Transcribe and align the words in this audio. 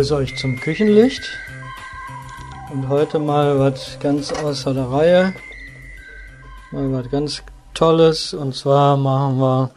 begrüße 0.00 0.16
euch 0.16 0.36
zum 0.36 0.58
Küchenlicht. 0.58 1.28
Und 2.72 2.88
heute 2.88 3.18
mal 3.18 3.58
was 3.58 3.98
ganz 4.00 4.32
außer 4.32 4.72
der 4.72 4.90
Reihe. 4.90 5.34
Mal 6.70 6.90
was 6.90 7.10
ganz 7.10 7.42
Tolles. 7.74 8.32
Und 8.32 8.54
zwar 8.54 8.96
machen 8.96 9.38
wir 9.38 9.70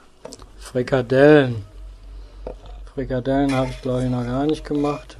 Frikadellen. 0.59 1.65
Frikadellen 2.93 3.53
habe 3.53 3.71
ich 3.71 3.81
glaube 3.81 4.05
ich 4.05 4.09
noch 4.09 4.23
gar 4.23 4.45
nicht 4.45 4.63
gemacht. 4.63 5.17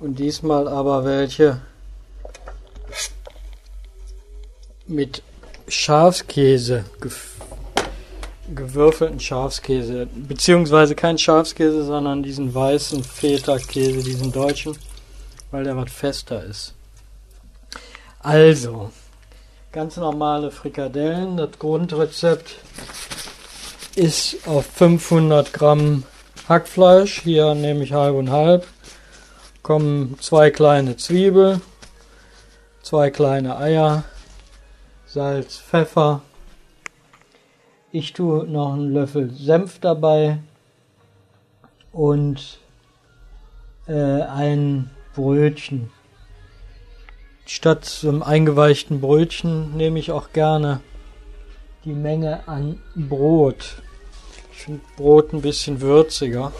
Und 0.00 0.18
diesmal 0.18 0.68
aber 0.68 1.04
welche 1.04 1.60
mit 4.86 5.22
Schafskäse 5.68 6.86
gewürfelten 8.54 9.20
Schafskäse, 9.20 10.06
beziehungsweise 10.14 10.94
kein 10.94 11.18
Schafskäse, 11.18 11.84
sondern 11.84 12.22
diesen 12.22 12.54
weißen 12.54 13.02
Feta-Käse, 13.02 14.02
diesen 14.02 14.32
deutschen, 14.32 14.76
weil 15.50 15.64
der 15.64 15.76
was 15.76 15.92
fester 15.92 16.42
ist. 16.44 16.74
Also, 18.20 18.90
ganz 19.72 19.96
normale 19.96 20.50
Frikadellen. 20.50 21.36
Das 21.36 21.58
Grundrezept 21.58 22.56
ist 23.96 24.36
auf 24.46 24.66
500 24.66 25.52
Gramm 25.52 26.04
Hackfleisch. 26.48 27.20
Hier 27.22 27.54
nehme 27.54 27.84
ich 27.84 27.92
halb 27.92 28.14
und 28.14 28.30
halb. 28.30 28.66
Kommen 29.62 30.16
zwei 30.20 30.50
kleine 30.50 30.96
Zwiebeln, 30.96 31.62
zwei 32.82 33.10
kleine 33.10 33.56
Eier, 33.56 34.04
Salz, 35.06 35.56
Pfeffer, 35.56 36.22
ich 37.94 38.12
tue 38.12 38.44
noch 38.48 38.72
einen 38.72 38.92
Löffel 38.92 39.30
Senf 39.30 39.78
dabei 39.78 40.38
und 41.92 42.58
äh, 43.86 44.22
ein 44.22 44.90
Brötchen. 45.14 45.92
Statt 47.46 47.84
zum 47.84 48.24
eingeweichten 48.24 49.00
Brötchen 49.00 49.76
nehme 49.76 50.00
ich 50.00 50.10
auch 50.10 50.32
gerne 50.32 50.80
die 51.84 51.92
Menge 51.92 52.48
an 52.48 52.80
Brot. 52.96 53.76
Ich 54.50 54.62
finde 54.64 54.80
Brot 54.96 55.32
ein 55.32 55.42
bisschen 55.42 55.80
würziger. 55.80 56.50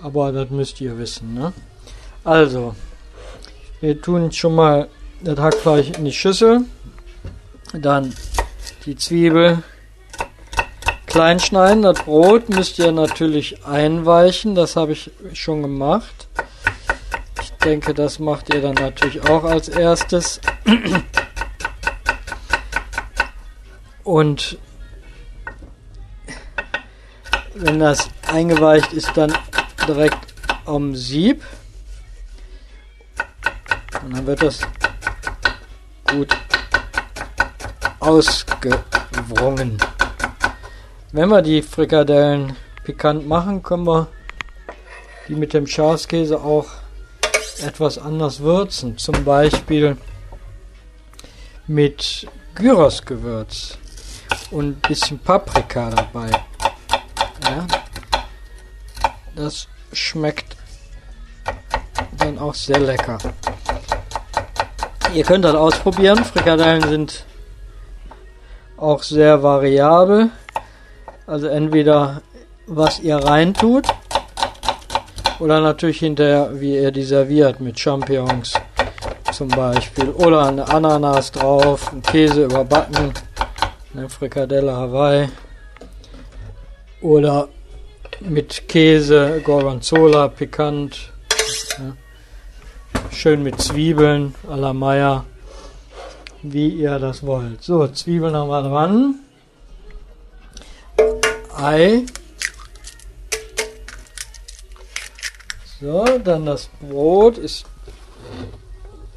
Aber 0.00 0.30
das 0.30 0.48
müsst 0.50 0.80
ihr 0.80 0.96
wissen. 0.96 1.34
Ne? 1.34 1.52
Also, 2.22 2.76
wir 3.80 4.00
tun 4.00 4.30
schon 4.30 4.54
mal 4.54 4.88
das 5.24 5.40
Hackfleisch 5.40 5.90
in 5.90 6.04
die 6.04 6.12
Schüssel. 6.12 6.60
Dann 7.72 8.14
die 8.86 8.94
Zwiebel, 8.94 9.64
klein 11.08 11.40
schneiden. 11.40 11.82
Das 11.82 12.02
Brot 12.02 12.48
müsst 12.48 12.78
ihr 12.78 12.92
natürlich 12.92 13.64
einweichen. 13.66 14.54
Das 14.54 14.76
habe 14.76 14.92
ich 14.92 15.10
schon 15.32 15.62
gemacht. 15.62 16.28
Ich 17.40 17.50
denke, 17.64 17.94
das 17.94 18.18
macht 18.18 18.54
ihr 18.54 18.62
dann 18.62 18.74
natürlich 18.74 19.28
auch 19.28 19.44
als 19.44 19.68
erstes. 19.68 20.40
Und 24.04 24.58
wenn 27.54 27.80
das 27.80 28.08
eingeweicht 28.32 28.92
ist, 28.92 29.16
dann 29.16 29.36
direkt 29.86 30.34
am 30.64 30.94
Sieb. 30.94 31.42
Und 34.02 34.16
dann 34.16 34.26
wird 34.26 34.42
das 34.42 34.60
gut 36.10 36.36
ausgewrungen. 37.98 39.78
Wenn 41.10 41.30
wir 41.30 41.40
die 41.40 41.62
Frikadellen 41.62 42.54
pikant 42.84 43.26
machen, 43.26 43.62
können 43.62 43.86
wir 43.86 44.08
die 45.26 45.34
mit 45.34 45.54
dem 45.54 45.66
Schafskäse 45.66 46.38
auch 46.38 46.66
etwas 47.64 47.96
anders 47.96 48.40
würzen. 48.40 48.98
Zum 48.98 49.24
Beispiel 49.24 49.96
mit 51.66 52.26
Gyrosgewürz 52.54 53.78
und 54.50 54.66
ein 54.66 54.80
bisschen 54.86 55.18
Paprika 55.18 55.88
dabei. 55.88 56.30
Ja, 57.44 57.66
das 59.34 59.66
schmeckt 59.94 60.56
dann 62.18 62.38
auch 62.38 62.54
sehr 62.54 62.80
lecker. 62.80 63.16
Ihr 65.14 65.24
könnt 65.24 65.46
das 65.46 65.54
ausprobieren. 65.54 66.22
Frikadellen 66.22 66.82
sind 66.82 67.24
auch 68.76 69.02
sehr 69.02 69.42
variabel. 69.42 70.30
Also 71.28 71.46
entweder 71.46 72.22
was 72.66 73.00
ihr 73.00 73.16
reintut 73.16 73.86
oder 75.38 75.60
natürlich 75.60 75.98
hinterher, 75.98 76.50
wie 76.54 76.76
ihr 76.76 76.90
die 76.90 77.02
serviert 77.02 77.60
mit 77.60 77.78
Champignons 77.78 78.54
zum 79.32 79.48
Beispiel. 79.48 80.08
Oder 80.08 80.46
eine 80.46 80.66
Ananas 80.66 81.30
drauf, 81.30 81.92
ein 81.92 82.00
Käse 82.00 82.44
überbacken, 82.44 83.12
eine 83.94 84.08
Frikadelle 84.08 84.72
Hawaii. 84.74 85.28
Oder 87.02 87.48
mit 88.20 88.66
Käse, 88.66 89.42
Gorgonzola, 89.44 90.28
pikant. 90.28 91.12
Ja. 91.78 91.92
Schön 93.12 93.42
mit 93.42 93.60
Zwiebeln, 93.60 94.34
à 94.50 94.56
la 94.56 94.72
Meier, 94.72 95.24
wie 96.42 96.68
ihr 96.68 96.98
das 96.98 97.24
wollt. 97.24 97.62
So, 97.62 97.86
Zwiebeln 97.86 98.34
haben 98.34 98.48
wir 98.48 98.62
dran. 98.62 99.14
Ei. 101.58 102.06
So, 105.80 106.18
dann 106.18 106.46
das 106.46 106.68
Brot 106.80 107.36
ist 107.36 107.66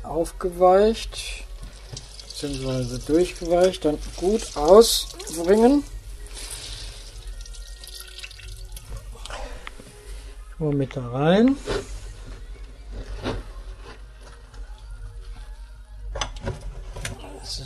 aufgeweicht, 0.01 1.45
beziehungsweise 2.27 2.97
durchgeweicht, 2.97 3.85
dann 3.85 3.99
gut 4.15 4.57
ausbringen. 4.57 5.83
Mal 10.57 10.73
mit 10.73 10.95
da 10.95 11.07
rein. 11.09 11.55
So 17.43 17.63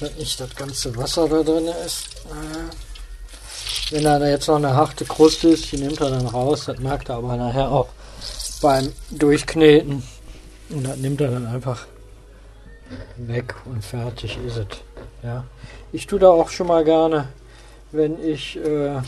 dass 0.00 0.14
nicht 0.16 0.40
das 0.40 0.54
ganze 0.54 0.96
Wasser 0.96 1.28
da 1.28 1.42
drin 1.42 1.68
ist. 1.84 2.06
Wenn 3.90 4.04
da 4.04 4.26
jetzt 4.26 4.48
noch 4.48 4.56
eine 4.56 4.74
harte 4.74 5.04
Kruste 5.04 5.48
ist, 5.48 5.70
die 5.70 5.78
nimmt 5.78 6.00
er 6.00 6.10
dann 6.10 6.26
raus. 6.26 6.64
Das 6.66 6.78
merkt 6.78 7.08
er 7.08 7.16
aber 7.16 7.36
nachher 7.36 7.70
auch 7.70 7.88
beim 8.60 8.92
Durchkneten. 9.10 10.02
Und 10.70 10.84
das 10.84 10.96
nimmt 10.96 11.20
er 11.20 11.30
dann 11.30 11.46
einfach 11.46 11.86
weg 13.16 13.54
und 13.64 13.84
fertig 13.84 14.38
ist 14.46 14.56
es. 14.56 14.66
Ja. 15.22 15.44
Ich 15.92 16.06
tue 16.06 16.18
da 16.18 16.28
auch 16.28 16.48
schon 16.48 16.66
mal 16.66 16.84
gerne, 16.84 17.28
wenn 17.92 18.22
ich 18.24 18.56
äh, 18.56 19.00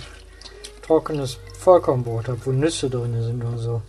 trockenes 0.86 1.38
Vollkornbrot 1.58 2.28
habe, 2.28 2.38
wo 2.44 2.50
Nüsse 2.50 2.88
drin 2.88 3.20
sind 3.22 3.44
oder 3.44 3.58
so. 3.58 3.82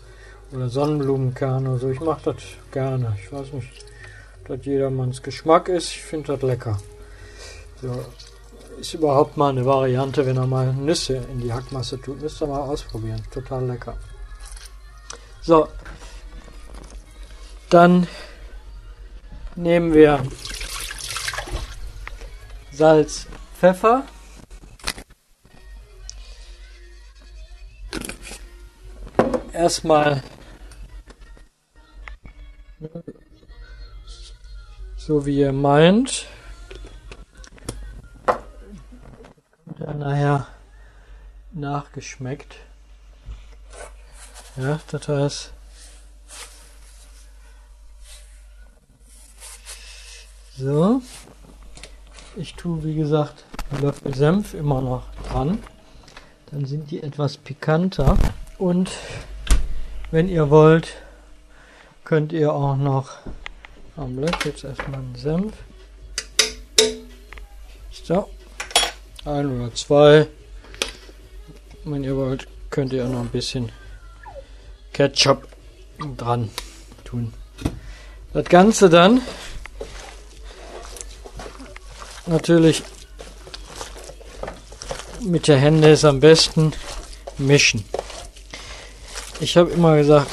Oder 0.51 0.69
Sonnenblumenkerne 0.69 1.69
oder 1.69 1.79
so. 1.79 1.89
Ich 1.89 1.99
mache 1.99 2.33
das 2.33 2.43
gerne. 2.71 3.15
Ich 3.23 3.31
weiß 3.31 3.53
nicht 3.53 3.69
dass 4.49 4.65
jedermanns 4.65 5.21
Geschmack 5.21 5.69
ist. 5.69 5.91
Ich 5.91 6.01
finde 6.01 6.35
das 6.35 6.41
lecker. 6.41 6.79
So, 7.81 8.03
ist 8.79 8.93
überhaupt 8.95 9.37
mal 9.37 9.49
eine 9.49 9.65
Variante, 9.65 10.25
wenn 10.25 10.37
er 10.37 10.47
mal 10.47 10.73
Nüsse 10.73 11.17
in 11.31 11.39
die 11.39 11.53
Hackmasse 11.53 12.01
tut. 12.01 12.19
Müsst 12.21 12.41
ihr 12.41 12.47
mal 12.47 12.61
ausprobieren. 12.61 13.21
Total 13.31 13.63
lecker. 13.65 13.95
So. 15.41 15.67
Dann 17.69 18.07
nehmen 19.55 19.93
wir 19.93 20.23
Salz, 22.71 23.27
Pfeffer. 23.59 24.03
Erstmal 29.53 30.23
so 35.09 35.25
wie 35.25 35.39
ihr 35.39 35.53
meint. 35.53 36.27
Dann 39.79 39.97
nachher 39.97 40.45
nachgeschmeckt. 41.51 42.57
Ja, 44.55 44.79
das 44.91 45.07
heißt, 45.07 45.53
so. 50.59 51.01
Ich 52.35 52.53
tue, 52.53 52.83
wie 52.83 52.93
gesagt, 52.93 53.45
einen 53.71 53.81
Löffel 53.81 54.13
Senf 54.13 54.53
immer 54.53 54.79
noch 54.79 55.11
dran. 55.23 55.57
Dann 56.51 56.65
sind 56.65 56.91
die 56.91 57.01
etwas 57.01 57.37
pikanter. 57.37 58.15
Und 58.59 58.91
wenn 60.11 60.29
ihr 60.29 60.51
wollt, 60.51 60.97
könnt 62.03 62.31
ihr 62.31 62.53
auch 62.53 62.75
noch 62.75 63.17
Augenblick, 63.99 64.45
jetzt 64.45 64.63
erstmal 64.63 64.99
einen 65.01 65.15
Senf. 65.15 65.53
So, 67.91 68.29
ein 69.25 69.59
oder 69.59 69.75
zwei. 69.75 70.27
Wenn 71.83 72.05
ihr 72.05 72.15
wollt, 72.15 72.47
könnt 72.69 72.93
ihr 72.93 73.05
auch 73.05 73.09
noch 73.09 73.19
ein 73.19 73.29
bisschen 73.29 73.73
Ketchup 74.93 75.47
dran 76.15 76.49
tun. 77.03 77.33
Das 78.31 78.45
Ganze 78.45 78.89
dann 78.89 79.21
natürlich 82.25 82.83
mit 85.19 85.49
der 85.49 85.57
Hände 85.57 85.89
ist 85.89 86.05
am 86.05 86.21
besten 86.21 86.71
mischen. 87.37 87.83
Ich 89.41 89.57
habe 89.57 89.71
immer 89.71 89.97
gesagt, 89.97 90.31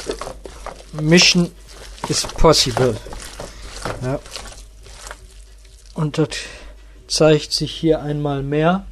mischen 0.93 1.51
ist 2.07 2.33
possible. 2.37 2.95
Ja. 4.01 4.19
Und 5.93 6.17
das 6.17 6.29
zeigt 7.07 7.51
sich 7.51 7.71
hier 7.71 8.01
einmal 8.01 8.43
mehr. 8.43 8.85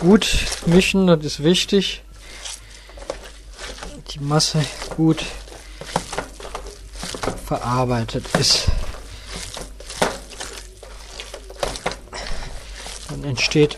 Gut 0.00 0.46
mischen, 0.66 1.08
das 1.08 1.24
ist 1.24 1.42
wichtig. 1.42 2.02
Die 4.12 4.20
Masse 4.20 4.64
gut 4.96 5.24
verarbeitet 7.44 8.24
ist. 8.38 8.66
Dann 13.08 13.24
entsteht 13.24 13.76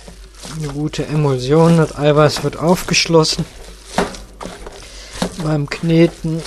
eine 0.56 0.68
gute 0.68 1.06
Emulsion, 1.06 1.78
das 1.78 1.96
Eiweiß 1.96 2.42
wird 2.42 2.58
aufgeschlossen. 2.58 3.46
Beim 5.42 5.68
Kneten 5.68 6.42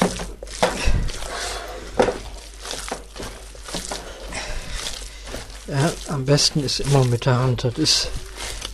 ja, 5.68 5.92
am 6.10 6.26
besten 6.26 6.64
ist 6.64 6.80
immer 6.80 7.04
mit 7.06 7.26
der 7.26 7.40
Hand. 7.40 7.64
Das 7.64 7.78
ist, 7.78 8.10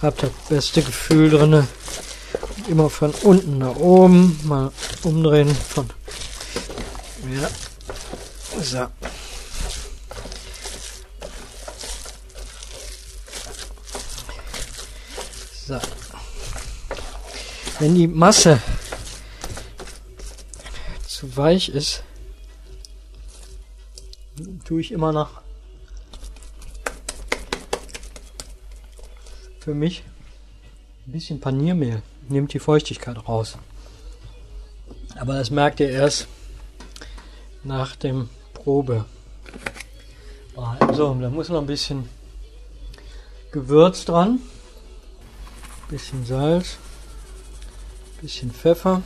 habt 0.02 0.24
das 0.24 0.32
beste 0.50 0.82
Gefühl 0.82 1.30
drin. 1.30 1.68
Immer 2.68 2.90
von 2.90 3.12
unten 3.24 3.58
nach 3.60 3.76
oben, 3.78 4.40
mal 4.44 4.72
umdrehen 5.04 5.56
von 5.56 5.90
ja, 7.28 7.50
so. 8.62 8.88
So. 15.68 15.80
Wenn 17.80 17.96
die 17.96 18.08
Masse 18.08 18.60
zu 21.20 21.36
weich 21.36 21.68
ist, 21.68 22.04
tue 24.64 24.80
ich 24.80 24.94
immer 24.94 25.12
noch 25.12 25.42
für 29.60 29.74
mich 29.74 30.06
ein 31.06 31.12
bisschen 31.12 31.42
Paniermehl. 31.42 32.02
Nimmt 32.30 32.54
die 32.54 32.60
Feuchtigkeit 32.60 33.28
raus. 33.28 33.58
Aber 35.18 35.34
das 35.34 35.52
merkt 35.52 35.82
ihr 35.82 35.90
erst 35.90 36.28
nach 37.66 37.98
dem 37.98 38.30
Probe. 38.54 39.04
So, 40.94 41.14
da 41.16 41.30
muss 41.30 41.50
noch 41.50 41.60
ein 41.60 41.68
bisschen 41.68 42.08
Gewürz 43.52 44.06
dran 44.06 44.40
bisschen 45.90 46.26
Salz, 46.26 46.78
bisschen 48.22 48.52
Pfeffer. 48.52 49.02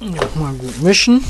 Nochmal 0.00 0.54
gut 0.54 0.71
mischen. 0.82 1.24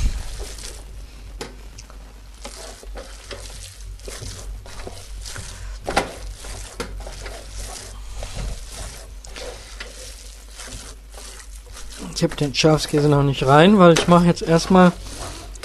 Ich 12.15 12.25
habe 12.25 12.37
den 12.37 12.55
Schafskäse 12.55 13.09
noch 13.09 13.25
nicht 13.25 13.45
rein, 13.47 13.81
weil 13.81 13.95
ich 13.95 14.07
mache 14.07 14.27
jetzt 14.27 14.43
erstmal 14.43 14.93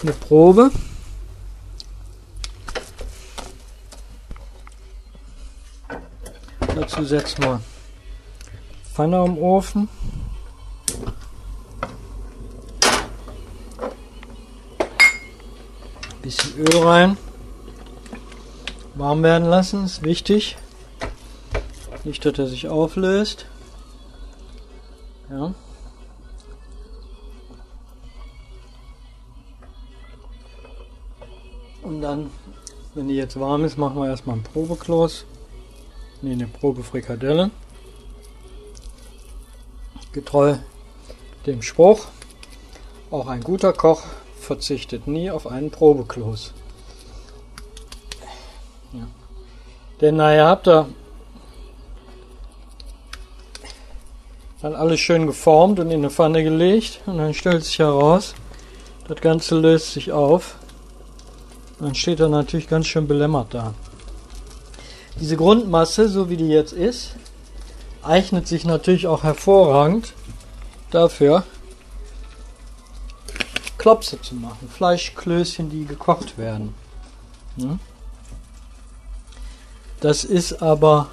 eine 0.01 0.11
Probe. 0.11 0.71
Dazu 6.75 7.05
setzen 7.05 7.43
wir 7.43 7.61
Pfanne 8.91 9.17
am 9.17 9.37
Ofen. 9.37 9.87
Bisschen 16.23 16.46
Öl 16.57 16.77
rein. 16.83 17.17
Warm 18.95 19.21
werden 19.21 19.47
lassen, 19.47 19.85
ist 19.85 20.03
wichtig. 20.03 20.57
Nicht, 22.03 22.25
dass 22.25 22.39
er 22.39 22.47
sich 22.47 22.67
auflöst. 22.67 23.45
Ja. 25.29 25.53
Und 31.83 32.01
dann, 32.01 32.31
wenn 32.95 33.07
die 33.07 33.15
jetzt 33.15 33.39
warm 33.39 33.63
ist, 33.63 33.77
machen 33.77 34.01
wir 34.01 34.09
erstmal 34.09 34.37
ein 34.37 34.43
Probekloß. 34.43 35.25
Ne, 36.23 36.31
eine 36.31 36.47
Probefrikadelle. 36.47 37.51
Getreu 40.11 40.55
dem 41.45 41.61
Spruch, 41.61 42.07
auch 43.11 43.27
ein 43.27 43.41
guter 43.41 43.73
Koch 43.73 44.01
verzichtet 44.47 45.07
nie 45.07 45.29
auf 45.29 45.45
einen 45.45 45.69
Probekloß. 45.69 46.53
Ja. 48.93 49.07
Denn 50.01 50.15
naja, 50.15 50.47
habt 50.47 50.67
ihr 50.67 50.87
dann 54.61 54.75
alles 54.75 54.99
schön 54.99 55.27
geformt 55.27 55.79
und 55.79 55.91
in 55.91 55.99
eine 55.99 56.09
Pfanne 56.09 56.43
gelegt 56.43 57.01
und 57.05 57.19
dann 57.19 57.33
stellt 57.33 57.63
sich 57.63 57.77
heraus, 57.79 58.33
das 59.07 59.21
Ganze 59.21 59.55
löst 59.59 59.93
sich 59.93 60.11
auf 60.11 60.55
dann 61.79 61.95
steht 61.95 62.19
er 62.19 62.29
natürlich 62.29 62.67
ganz 62.67 62.87
schön 62.87 63.07
belämmert 63.07 63.53
da. 63.53 63.73
Diese 65.19 65.37
Grundmasse, 65.37 66.09
so 66.09 66.29
wie 66.29 66.37
die 66.37 66.47
jetzt 66.47 66.73
ist, 66.73 67.15
eignet 68.03 68.47
sich 68.47 68.65
natürlich 68.65 69.07
auch 69.07 69.23
hervorragend 69.23 70.13
dafür, 70.91 71.43
Klopse 73.77 74.21
zu 74.21 74.35
machen. 74.35 74.69
Fleischklößchen, 74.69 75.69
die 75.69 75.85
gekocht 75.85 76.37
werden. 76.37 76.73
Hm? 77.57 77.79
Das 79.99 80.23
ist 80.23 80.61
aber 80.61 81.09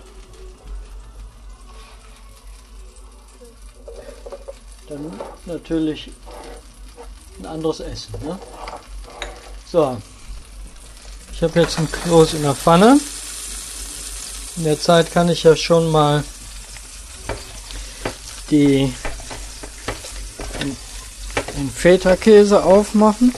dann 4.88 5.12
natürlich 5.46 6.10
ein 7.38 7.46
anderes 7.46 7.80
Essen. 7.80 8.14
Ne? 8.22 8.38
So, 9.70 9.96
ich 11.32 11.42
habe 11.42 11.60
jetzt 11.60 11.78
ein 11.78 11.90
Kloß 11.90 12.34
in 12.34 12.42
der 12.42 12.54
Pfanne. 12.54 13.00
In 14.56 14.64
der 14.64 14.78
Zeit 14.78 15.10
kann 15.12 15.28
ich 15.28 15.42
ja 15.42 15.56
schon 15.56 15.90
mal 15.90 16.22
die, 18.50 18.92
den 21.56 21.70
Feta-Käse 21.70 22.64
aufmachen. 22.64 23.32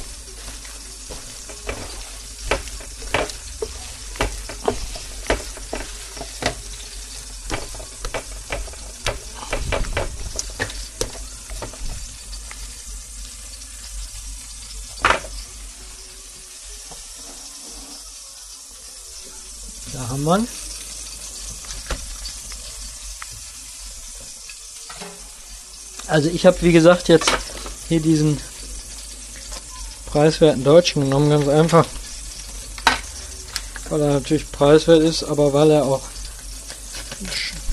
Da 19.92 20.08
haben 20.08 20.25
wir 20.25 20.46
Also 26.08 26.30
ich 26.30 26.46
habe 26.46 26.62
wie 26.62 26.73
gesagt 26.73 27.08
jetzt 27.08 27.30
hier 27.88 28.00
diesen 28.00 28.40
preiswerten 30.07 30.64
Deutschen 30.64 31.02
genommen, 31.02 31.31
ganz 31.31 31.49
einfach, 31.49 31.87
weil 33.88 34.00
er 34.00 34.12
natürlich 34.14 34.50
preiswert 34.50 35.02
ist, 35.02 35.23
aber 35.25 35.52
weil 35.52 35.71
er 35.71 35.85
auch 35.85 36.02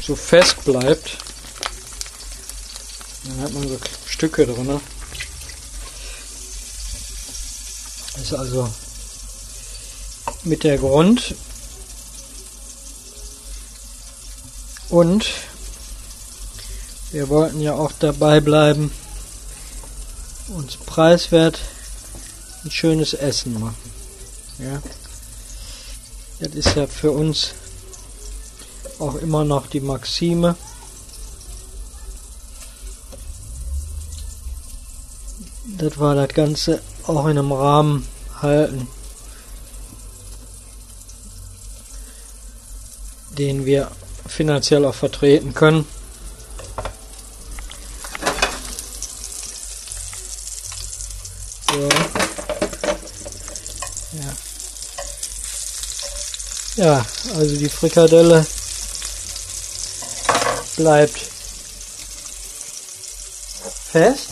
so 0.02 0.16
fest 0.16 0.64
bleibt. 0.66 1.18
Dann 3.24 3.42
hat 3.42 3.54
man 3.54 3.68
so 3.68 3.78
Stücke 4.06 4.46
drin. 4.46 4.80
Ist 8.22 8.34
also 8.34 8.70
mit 10.44 10.64
der 10.64 10.78
Grund 10.78 11.36
Und 14.94 15.26
wir 17.12 17.28
wollten 17.30 17.60
ja 17.62 17.74
auch 17.74 17.92
dabei 18.00 18.40
bleiben, 18.42 18.92
uns 20.50 20.78
preiswert 20.78 21.60
ein 22.64 22.72
schönes 22.72 23.14
Essen 23.14 23.60
machen. 23.60 23.76
Ja. 24.60 24.82
Das 26.40 26.54
ist 26.54 26.76
ja 26.76 26.88
für 26.88 27.12
uns 27.12 27.54
auch 29.00 29.16
immer 29.16 29.44
noch 29.44 29.68
die 29.68 29.80
Maxime. 29.80 30.56
Das 35.78 35.98
war 36.00 36.16
das 36.16 36.30
Ganze 36.30 36.82
auch 37.08 37.26
in 37.26 37.38
einem 37.38 37.52
Rahmen 37.52 38.08
halten, 38.42 38.88
den 43.38 43.66
wir 43.66 43.92
finanziell 44.28 44.86
auch 44.86 44.96
vertreten 44.96 45.54
können. 45.54 45.86
Ja, 56.76 57.06
also 57.36 57.56
die 57.56 57.70
Frikadelle 57.70 58.46
bleibt 60.76 61.18
fest. 63.92 64.30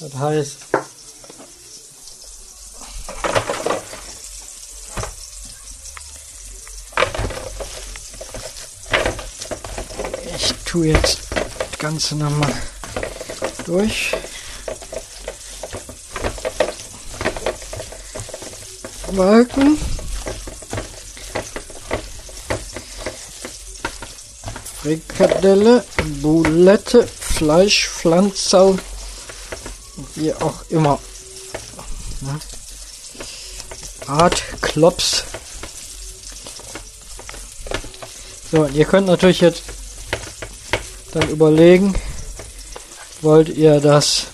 Das 0.00 0.14
heißt, 0.14 0.56
ich 10.36 10.54
tue 10.64 10.86
jetzt 10.88 11.18
das 11.32 11.78
Ganze 11.78 12.14
nochmal 12.16 12.52
durch. 13.64 14.12
Wolken. 19.12 19.78
Frikadelle, 24.82 25.84
Boulette, 26.20 27.06
Fleisch, 27.06 27.88
Pflanzau, 27.88 28.78
wie 30.14 30.34
auch 30.34 30.64
immer. 30.68 30.98
Ja. 32.20 32.38
Art 34.06 34.42
Klops. 34.60 35.24
So, 38.50 38.66
ihr 38.66 38.84
könnt 38.84 39.06
natürlich 39.06 39.40
jetzt 39.40 39.62
dann 41.12 41.28
überlegen, 41.30 41.94
wollt 43.24 43.48
ihr 43.48 43.80
das 43.80 44.26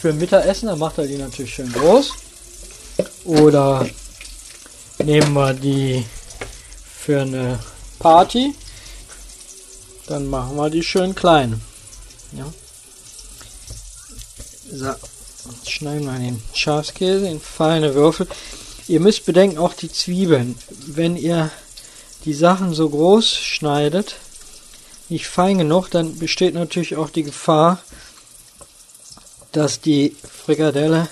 für 0.00 0.12
Mittagessen, 0.12 0.68
dann 0.68 0.78
macht 0.78 0.98
er 0.98 1.06
die 1.06 1.16
natürlich 1.16 1.54
schön 1.54 1.72
groß. 1.72 2.12
Oder 3.24 3.88
nehmen 4.98 5.32
wir 5.32 5.54
die 5.54 6.04
für 6.98 7.22
eine 7.22 7.58
Party, 7.98 8.54
dann 10.06 10.26
machen 10.26 10.56
wir 10.56 10.70
die 10.70 10.82
schön 10.82 11.14
klein. 11.14 11.60
Ja. 12.32 12.52
So, 14.70 14.86
jetzt 15.50 15.70
schneiden 15.70 16.04
wir 16.04 16.18
den 16.18 16.42
Schafskäse 16.52 17.26
in 17.26 17.40
feine 17.40 17.94
Würfel. 17.94 18.28
Ihr 18.86 19.00
müsst 19.00 19.24
bedenken, 19.24 19.58
auch 19.58 19.74
die 19.74 19.90
Zwiebeln. 19.90 20.56
Wenn 20.86 21.16
ihr 21.16 21.50
die 22.24 22.34
Sachen 22.34 22.74
so 22.74 22.88
groß 22.88 23.34
schneidet, 23.34 24.16
nicht 25.10 25.26
fein 25.26 25.58
genug, 25.58 25.90
dann 25.90 26.18
besteht 26.18 26.54
natürlich 26.54 26.96
auch 26.96 27.10
die 27.10 27.22
Gefahr, 27.22 27.78
dass 29.52 29.80
die 29.80 30.16
Frikadelle 30.44 31.08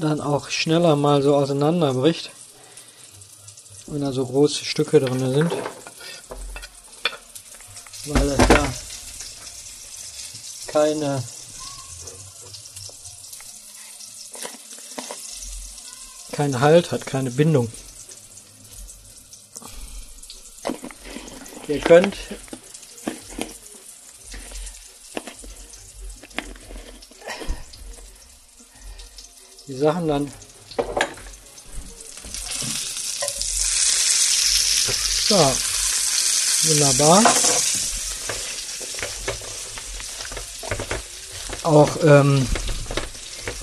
dann 0.00 0.20
auch 0.20 0.50
schneller 0.50 0.96
mal 0.96 1.22
so 1.22 1.34
auseinanderbricht, 1.36 2.30
wenn 3.86 4.00
da 4.00 4.12
so 4.12 4.24
große 4.24 4.64
Stücke 4.64 5.00
drin 5.00 5.18
sind, 5.18 5.52
weil 8.06 8.28
es 8.28 8.48
ja 8.48 8.72
keine 10.68 11.22
keinen 16.32 16.60
Halt 16.60 16.90
hat, 16.92 17.04
keine 17.04 17.30
Bindung. 17.30 17.70
Ihr 21.70 21.78
könnt 21.78 22.16
die 29.68 29.76
Sachen 29.76 30.08
dann 30.08 30.32
so 35.28 35.36
wunderbar. 36.64 37.22
Auch 41.62 41.90
ähm, 42.02 42.48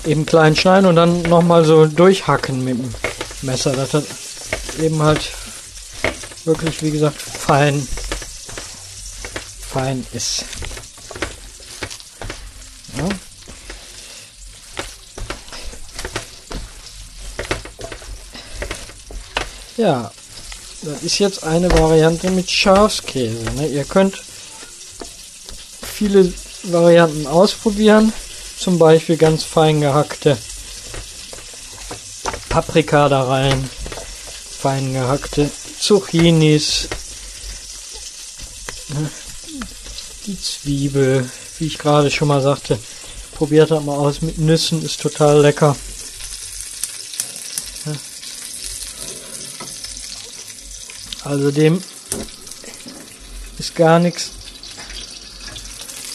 eben 0.06 0.24
klein 0.24 0.56
schneiden 0.56 0.86
und 0.86 0.96
dann 0.96 1.20
nochmal 1.24 1.62
so 1.66 1.84
durchhacken 1.84 2.64
mit 2.64 2.78
dem 2.78 2.94
Messer, 3.42 3.72
dass 3.72 3.90
das 3.90 4.04
eben 4.80 5.02
halt 5.02 5.30
wirklich, 6.46 6.82
wie 6.82 6.90
gesagt, 6.90 7.20
fein, 7.20 7.86
fein 9.78 10.04
ist. 10.12 10.44
Ja. 12.96 13.08
Ja, 19.76 20.12
das 20.82 21.02
ist 21.04 21.18
jetzt 21.20 21.44
eine 21.44 21.70
Variante 21.70 22.28
mit 22.30 22.50
Schafskäse. 22.50 23.44
Ne? 23.54 23.68
Ihr 23.68 23.84
könnt 23.84 24.20
viele 25.80 26.32
Varianten 26.64 27.28
ausprobieren. 27.28 28.12
Zum 28.58 28.80
Beispiel 28.80 29.16
ganz 29.16 29.44
fein 29.44 29.80
gehackte 29.80 30.36
Paprika 32.48 33.08
da 33.08 33.22
rein, 33.22 33.70
fein 34.60 34.92
gehackte 34.92 35.48
Zucchinis, 35.78 36.88
ne? 38.88 39.08
Die 40.28 40.40
Zwiebel, 40.40 41.28
wie 41.58 41.66
ich 41.66 41.78
gerade 41.78 42.10
schon 42.10 42.28
mal 42.28 42.42
sagte. 42.42 42.78
Probiert 43.32 43.70
das 43.70 43.82
mal 43.82 43.96
aus 43.96 44.20
mit 44.20 44.38
Nüssen, 44.38 44.84
ist 44.84 45.00
total 45.00 45.40
lecker. 45.40 45.74
Also 51.24 51.50
dem 51.50 51.82
ist 53.58 53.74
gar 53.74 53.98
nichts, 53.98 54.30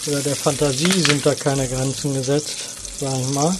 oder 0.08 0.22
der 0.22 0.36
Fantasie 0.36 1.02
sind 1.02 1.26
da 1.26 1.36
keine 1.36 1.68
Grenzen 1.68 2.14
gesetzt, 2.14 2.58
sag 3.00 3.14
ich 3.20 3.28
mal. 3.30 3.56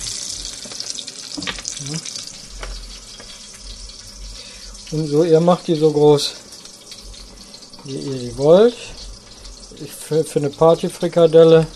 Und 4.92 5.08
so, 5.08 5.24
ihr 5.24 5.40
macht 5.40 5.68
die 5.68 5.76
so 5.76 5.92
groß, 5.92 6.34
wie 7.86 7.98
ihr 7.98 8.20
sie 8.20 8.38
wollt. 8.38 8.76
Für, 10.00 10.24
für 10.24 10.40
eine 10.40 10.50
Partyfrikadelle. 10.50 11.68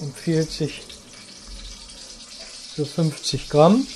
Empfiehlt 0.00 0.50
sich 0.50 0.82
so 2.76 2.84
50 2.84 3.48
Gramm. 3.48 3.86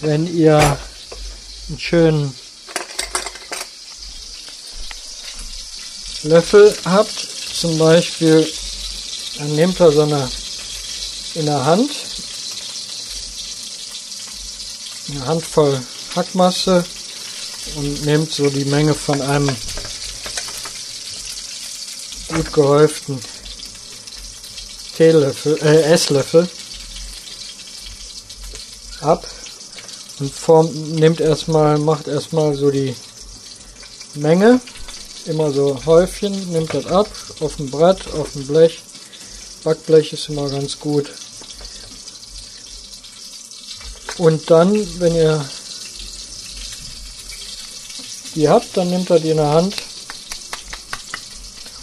Wenn 0.00 0.26
ihr 0.36 0.58
einen 0.58 1.78
schönen 1.78 2.34
Löffel 6.22 6.76
habt, 6.84 7.28
zum 7.54 7.78
Beispiel, 7.78 8.50
dann 9.38 9.54
nehmt 9.54 9.80
ihr 9.80 9.92
so 9.92 10.02
eine 10.02 10.30
in 11.34 11.46
der 11.46 11.64
Hand, 11.64 11.90
eine 15.10 15.26
Handvoll 15.26 15.80
Hackmasse 16.14 16.84
und 17.76 18.04
nehmt 18.04 18.30
so 18.32 18.48
die 18.48 18.64
Menge 18.64 18.94
von 18.94 19.20
einem 19.20 19.54
gut 22.28 22.52
gehäuften 22.52 23.20
Teelöffel, 24.96 25.58
äh, 25.62 25.82
Esslöffel 25.82 26.48
ab 29.00 29.26
und 30.20 30.32
formt, 30.32 30.74
nimmt 30.94 31.20
erstmal, 31.20 31.78
macht 31.78 32.08
erstmal 32.08 32.54
so 32.54 32.70
die 32.70 32.94
Menge, 34.14 34.60
immer 35.26 35.50
so 35.52 35.80
Häufchen, 35.86 36.52
nimmt 36.52 36.74
das 36.74 36.86
ab, 36.86 37.08
auf 37.40 37.56
dem 37.56 37.70
Brett, 37.70 38.06
auf 38.14 38.32
dem 38.32 38.46
Blech. 38.46 38.82
Backblech 39.64 40.12
ist 40.12 40.28
immer 40.28 40.48
ganz 40.50 40.78
gut. 40.78 41.10
Und 44.18 44.50
dann, 44.50 44.72
wenn 45.00 45.14
ihr 45.14 45.44
die 48.34 48.48
habt, 48.48 48.76
dann 48.76 48.90
nehmt 48.90 49.10
ihr 49.10 49.20
die 49.20 49.30
in 49.30 49.36
der 49.36 49.50
Hand 49.50 49.74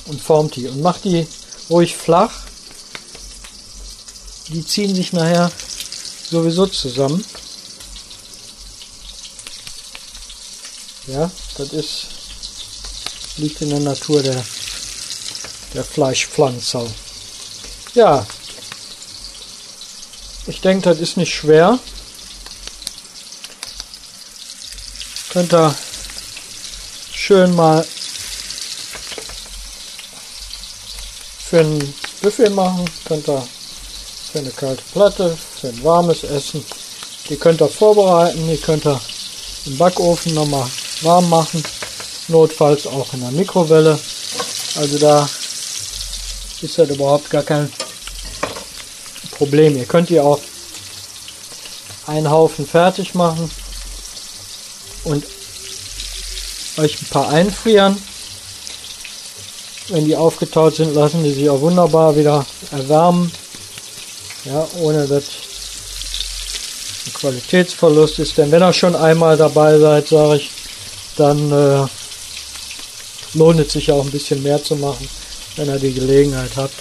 und 0.05 0.21
formt 0.21 0.55
die 0.55 0.67
und 0.67 0.81
macht 0.81 1.05
die 1.05 1.27
ruhig 1.69 1.95
flach. 1.95 2.31
Die 4.47 4.65
ziehen 4.65 4.95
sich 4.95 5.13
nachher 5.13 5.51
sowieso 6.29 6.65
zusammen. 6.65 7.23
Ja, 11.07 11.29
das 11.57 11.73
ist 11.73 12.07
liegt 13.39 13.61
in 13.61 13.69
der 13.69 13.79
Natur 13.79 14.21
der, 14.21 14.43
der 15.73 15.83
Fleischpflanzer. 15.83 16.85
Ja, 17.93 18.25
ich 20.45 20.61
denke, 20.61 20.89
das 20.89 20.99
ist 20.99 21.17
nicht 21.17 21.33
schwer. 21.33 21.79
Könnt 25.31 25.53
ihr 25.53 25.75
schön 27.29 27.55
mal 27.55 27.85
für 31.45 31.59
ein 31.59 31.93
Buffet 32.23 32.49
machen, 32.49 32.89
könnt 33.05 33.29
ihr 33.29 33.47
für 34.31 34.39
eine 34.39 34.49
kalte 34.49 34.81
Platte, 34.91 35.37
für 35.61 35.67
ein 35.67 35.83
warmes 35.83 36.23
Essen. 36.23 36.65
Die 37.29 37.35
könnt 37.35 37.61
ihr 37.61 37.67
vorbereiten, 37.67 38.49
die 38.49 38.57
könnt 38.57 38.83
ihr 38.87 38.99
im 39.67 39.77
Backofen 39.77 40.33
nochmal 40.33 40.67
warm 41.03 41.29
machen, 41.29 41.63
notfalls 42.29 42.87
auch 42.87 43.13
in 43.13 43.21
der 43.21 43.29
Mikrowelle. 43.29 43.99
Also 44.77 44.97
da 44.97 45.29
ist 46.63 46.79
das 46.79 46.89
überhaupt 46.89 47.29
gar 47.29 47.43
kein 47.43 47.71
Problem. 49.37 49.77
Ihr 49.77 49.85
könnt 49.85 50.09
ihr 50.09 50.25
auch 50.25 50.41
einen 52.07 52.31
Haufen 52.31 52.65
fertig 52.65 53.13
machen 53.13 53.51
und 55.03 55.23
euch 56.79 57.01
ein 57.01 57.07
paar 57.09 57.29
einfrieren. 57.29 58.01
Wenn 59.89 60.05
die 60.05 60.15
aufgetaut 60.15 60.75
sind, 60.75 60.93
lassen 60.93 61.23
die 61.23 61.33
sich 61.33 61.49
auch 61.49 61.61
wunderbar 61.61 62.15
wieder 62.15 62.45
erwärmen. 62.71 63.31
Ja, 64.45 64.67
ohne 64.79 65.07
dass 65.07 65.23
ein 67.05 67.13
Qualitätsverlust 67.13 68.19
ist. 68.19 68.37
Denn 68.37 68.51
wenn 68.51 68.63
ihr 68.63 68.73
schon 68.73 68.95
einmal 68.95 69.35
dabei 69.35 69.77
seid, 69.79 70.07
sage 70.07 70.37
ich, 70.37 70.51
dann 71.17 71.51
äh, 71.51 71.87
lohnt 73.33 73.59
es 73.59 73.73
sich 73.73 73.91
auch 73.91 74.03
ein 74.03 74.11
bisschen 74.11 74.41
mehr 74.43 74.63
zu 74.63 74.75
machen, 74.75 75.09
wenn 75.55 75.67
ihr 75.67 75.79
die 75.79 75.93
Gelegenheit 75.93 76.51
habt. 76.55 76.75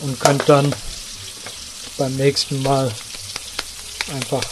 Und 0.00 0.18
könnt 0.18 0.48
dann 0.48 0.74
beim 1.96 2.14
nächsten 2.16 2.60
Mal 2.62 2.90
einfach 4.12 4.42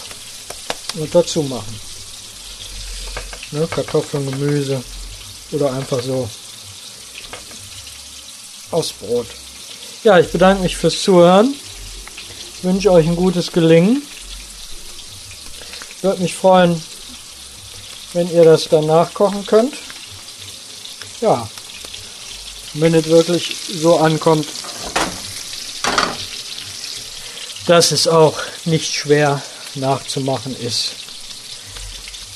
dazu 1.13 1.43
machen. 1.43 1.90
Ne, 3.53 3.67
Kartoffeln, 3.67 4.31
Gemüse 4.31 4.83
oder 5.51 5.73
einfach 5.73 6.01
so 6.03 6.29
aufs 8.71 8.93
Brot. 8.93 9.27
Ja, 10.05 10.19
ich 10.19 10.31
bedanke 10.31 10.63
mich 10.63 10.77
fürs 10.77 11.03
Zuhören. 11.03 11.55
Wünsche 12.63 12.93
euch 12.93 13.07
ein 13.07 13.17
gutes 13.17 13.51
Gelingen. 13.51 14.03
Würde 16.03 16.23
mich 16.23 16.35
freuen, 16.35 16.83
wenn 18.13 18.33
ihr 18.33 18.45
das 18.45 18.69
dann 18.69 18.87
nachkochen 18.87 19.45
könnt. 19.47 19.75
Ja, 21.21 21.49
wenn 22.75 22.95
es 22.95 23.07
wirklich 23.07 23.57
so 23.75 23.99
ankommt, 23.99 24.47
dass 27.67 27.91
es 27.91 28.07
auch 28.07 28.39
nicht 28.65 28.95
schwer 28.95 29.43
nachzumachen 29.75 30.59
ist. 30.61 31.00